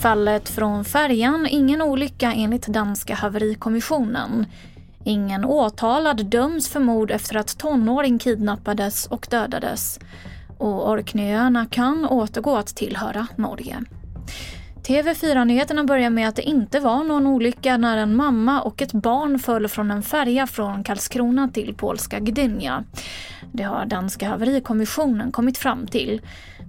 [0.00, 4.46] Fallet från färjan, ingen olycka enligt danska haverikommissionen.
[5.04, 9.98] Ingen åtalad döms för mord efter att tonåring kidnappades och dödades.
[10.58, 13.84] Och Orkneyöarna kan återgå att tillhöra Norge.
[14.82, 19.38] TV4-nyheterna börjar med att det inte var någon olycka när en mamma och ett barn
[19.38, 22.84] föll från en färja från Karlskrona till polska Gdynia.
[23.52, 26.20] Det har danska haverikommissionen kommit fram till.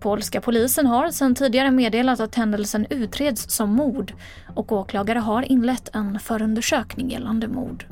[0.00, 4.12] Polska polisen har sedan tidigare meddelat att händelsen utreds som mord
[4.54, 7.84] och åklagare har inlett en förundersökning gällande mord.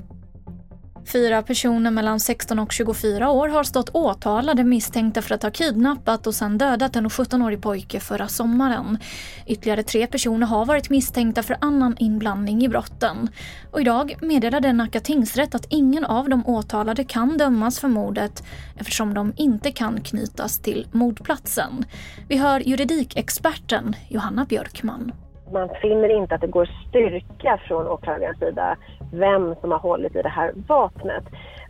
[1.07, 6.27] Fyra personer mellan 16 och 24 år har stått åtalade misstänkta för att ha kidnappat
[6.27, 8.99] och sedan dödat en 17-årig pojke förra sommaren.
[9.47, 13.29] Ytterligare tre personer har varit misstänkta för annan inblandning i brotten.
[13.71, 18.43] Och idag meddelade Nacka tingsrätt att ingen av de åtalade kan dömas för mordet
[18.77, 21.85] eftersom de inte kan knytas till mordplatsen.
[22.29, 25.13] Vi hör juridikexperten Johanna Björkman
[25.52, 28.76] man finner inte att det går styrka från åklagarens sida
[29.12, 31.24] vem som har hållit i det här vapnet.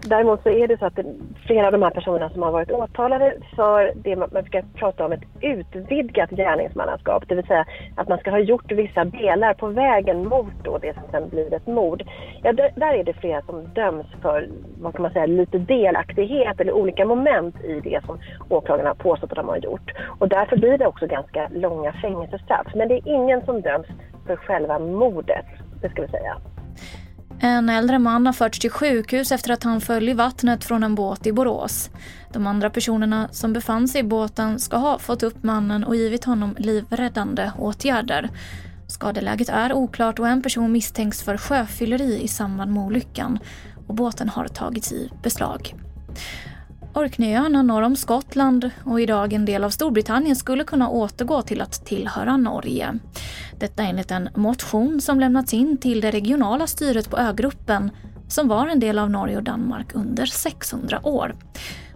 [0.07, 1.05] Däremot så är det så att det,
[1.47, 5.13] flera av de här personerna som har varit åtalade för det man brukar prata om
[5.13, 10.29] ett utvidgat gärningsmannaskap, det vill säga att man ska ha gjort vissa delar på vägen
[10.29, 12.03] mot då det som sen blir ett mord.
[12.43, 14.49] Ja, där, är det flera som döms för,
[14.81, 19.33] vad kan man säga, lite delaktighet eller olika moment i det som åklagarna har påstått
[19.33, 19.93] att de har gjort.
[20.19, 22.67] Och därför blir det också ganska långa fängelsestraff.
[22.75, 23.87] Men det är ingen som döms
[24.27, 25.47] för själva mordet,
[25.83, 26.37] det ska vi säga.
[27.41, 30.95] En äldre man har förts till sjukhus efter att han föll i vattnet från en
[30.95, 31.91] båt i Borås.
[32.33, 36.25] De andra personerna som befann sig i båten ska ha fått upp mannen och givit
[36.25, 38.31] honom livräddande åtgärder.
[38.89, 43.39] Skadeläget är oklart och en person misstänks för sjöfylleri i samband med olyckan
[43.87, 45.75] och båten har tagits i beslag.
[46.95, 51.87] Orkneyöarna norr om Skottland och idag en del av Storbritannien skulle kunna återgå till att
[51.87, 52.99] tillhöra Norge.
[53.59, 57.91] Detta enligt en motion som lämnats in till det regionala styret på ögruppen
[58.29, 61.35] som var en del av Norge och Danmark under 600 år.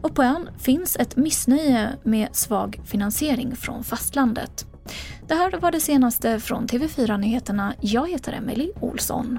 [0.03, 4.67] Och på ön finns ett missnöje med svag finansiering från fastlandet.
[5.29, 7.75] Det här var det senaste från TV4 Nyheterna.
[7.81, 9.39] Jag heter Emily Olsson.